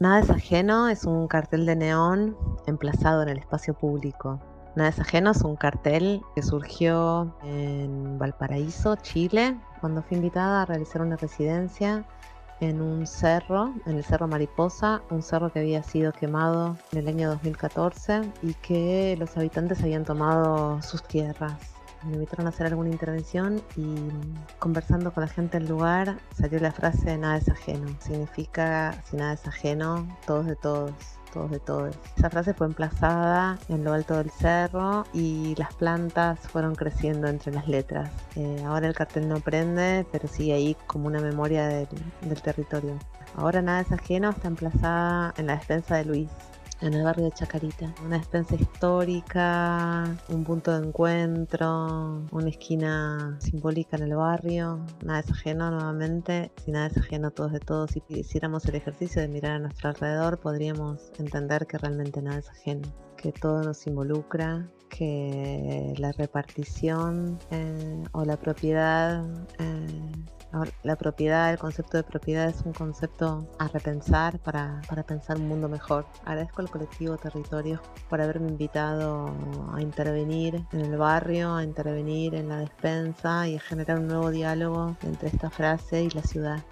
Nada 0.00 0.20
es 0.20 0.30
ajeno 0.30 0.88
es 0.88 1.04
un 1.04 1.28
cartel 1.28 1.66
de 1.66 1.76
neón 1.76 2.34
emplazado 2.66 3.22
en 3.22 3.28
el 3.28 3.36
espacio 3.36 3.74
público. 3.74 4.40
Nada 4.74 4.88
es 4.88 4.98
ajeno 4.98 5.32
es 5.32 5.42
un 5.42 5.56
cartel 5.56 6.22
que 6.34 6.40
surgió 6.40 7.36
en 7.42 8.18
Valparaíso, 8.18 8.96
Chile, 8.96 9.58
cuando 9.82 10.02
fui 10.02 10.16
invitada 10.16 10.62
a 10.62 10.64
realizar 10.64 11.02
una 11.02 11.16
residencia 11.16 12.06
en 12.60 12.80
un 12.80 13.06
cerro, 13.06 13.74
en 13.84 13.98
el 13.98 14.02
Cerro 14.02 14.26
Mariposa, 14.26 15.02
un 15.10 15.20
cerro 15.20 15.52
que 15.52 15.58
había 15.58 15.82
sido 15.82 16.12
quemado 16.12 16.78
en 16.92 17.00
el 17.00 17.08
año 17.08 17.28
2014 17.28 18.22
y 18.42 18.54
que 18.54 19.16
los 19.18 19.36
habitantes 19.36 19.82
habían 19.82 20.06
tomado 20.06 20.80
sus 20.80 21.02
tierras 21.02 21.79
me 22.04 22.14
invitaron 22.14 22.46
a 22.46 22.50
hacer 22.50 22.66
alguna 22.66 22.90
intervención 22.90 23.62
y 23.76 23.96
conversando 24.58 25.12
con 25.12 25.22
la 25.22 25.28
gente 25.28 25.58
del 25.58 25.68
lugar 25.68 26.18
salió 26.34 26.58
la 26.60 26.72
frase 26.72 27.16
nada 27.18 27.36
es 27.36 27.48
ajeno. 27.48 27.86
Significa 28.00 29.02
si 29.04 29.16
nada 29.16 29.34
es 29.34 29.46
ajeno, 29.46 30.06
todos 30.26 30.46
de 30.46 30.56
todos 30.56 30.92
todos 31.32 31.50
de 31.50 31.60
todos. 31.60 31.96
Esa 32.16 32.30
frase 32.30 32.54
fue 32.54 32.66
emplazada 32.66 33.58
en 33.68 33.84
lo 33.84 33.92
alto 33.92 34.16
del 34.16 34.30
cerro 34.30 35.04
y 35.12 35.54
las 35.56 35.72
plantas 35.74 36.40
fueron 36.40 36.74
creciendo 36.74 37.28
entre 37.28 37.52
las 37.52 37.68
letras. 37.68 38.10
Eh, 38.36 38.62
ahora 38.66 38.88
el 38.88 38.94
cartel 38.94 39.28
no 39.28 39.40
prende, 39.40 40.06
pero 40.12 40.28
sigue 40.28 40.52
ahí 40.52 40.76
como 40.86 41.06
una 41.06 41.20
memoria 41.20 41.66
del, 41.68 41.88
del 42.22 42.42
territorio. 42.42 42.98
Ahora 43.36 43.62
nada 43.62 43.80
es 43.80 43.92
ajeno, 43.92 44.30
está 44.30 44.48
emplazada 44.48 45.32
en 45.36 45.46
la 45.46 45.56
despensa 45.56 45.96
de 45.96 46.04
Luis, 46.04 46.30
en 46.80 46.94
el 46.94 47.02
barrio 47.02 47.24
de 47.24 47.32
Chacarita. 47.32 47.94
Una 48.04 48.18
despensa 48.18 48.54
histórica, 48.54 50.04
un 50.28 50.44
punto 50.44 50.78
de 50.78 50.86
encuentro, 50.86 52.26
una 52.30 52.48
esquina 52.48 53.36
simbólica 53.40 53.96
en 53.96 54.04
el 54.04 54.16
barrio. 54.16 54.80
Nada 55.04 55.20
es 55.20 55.30
ajeno 55.30 55.70
nuevamente, 55.70 56.52
si 56.64 56.70
nada 56.70 56.86
es 56.86 56.96
ajeno 56.96 57.30
todos 57.30 57.52
de 57.52 57.60
todos. 57.60 57.90
Si 57.90 58.02
hiciéramos 58.08 58.64
el 58.66 58.76
ejercicio 58.76 59.20
de 59.22 59.28
mirar 59.28 59.52
a 59.52 59.58
nuestro 59.58 59.90
alrededor, 59.90 60.38
podríamos 60.38 61.12
entender 61.18 61.66
que 61.66 61.78
realmente 61.78 62.22
nada 62.22 62.38
es 62.38 62.48
ajeno, 62.48 62.88
que 63.16 63.32
todo 63.32 63.62
nos 63.62 63.86
involucra, 63.86 64.66
que 64.88 65.94
la 65.96 66.12
repartición 66.12 67.38
eh, 67.50 68.02
o 68.12 68.24
la 68.24 68.36
propiedad 68.36 69.24
eh, 69.58 69.69
la 70.82 70.96
propiedad, 70.96 71.50
el 71.50 71.58
concepto 71.58 71.96
de 71.96 72.02
propiedad 72.02 72.48
es 72.48 72.62
un 72.62 72.72
concepto 72.72 73.46
a 73.58 73.68
repensar 73.68 74.38
para, 74.40 74.80
para 74.88 75.02
pensar 75.02 75.36
un 75.36 75.48
mundo 75.48 75.68
mejor. 75.68 76.06
Agradezco 76.24 76.62
al 76.62 76.70
colectivo 76.70 77.16
Territorio 77.16 77.80
por 78.08 78.20
haberme 78.20 78.48
invitado 78.48 79.32
a 79.72 79.80
intervenir 79.80 80.64
en 80.72 80.80
el 80.80 80.96
barrio, 80.96 81.54
a 81.54 81.64
intervenir 81.64 82.34
en 82.34 82.48
la 82.48 82.58
despensa 82.58 83.46
y 83.48 83.56
a 83.56 83.60
generar 83.60 83.98
un 83.98 84.08
nuevo 84.08 84.30
diálogo 84.30 84.96
entre 85.02 85.28
esta 85.28 85.50
frase 85.50 86.02
y 86.02 86.10
la 86.10 86.22
ciudad. 86.22 86.62